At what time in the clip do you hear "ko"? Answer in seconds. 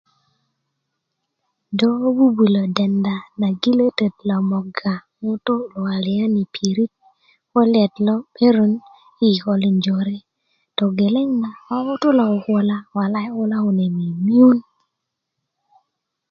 11.65-11.75